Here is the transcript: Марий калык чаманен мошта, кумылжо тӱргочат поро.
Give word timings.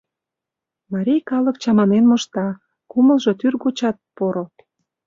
Марий 0.91 1.21
калык 1.29 1.55
чаманен 1.63 2.03
мошта, 2.11 2.47
кумылжо 2.91 3.31
тӱргочат 3.39 3.97
поро. 4.15 4.45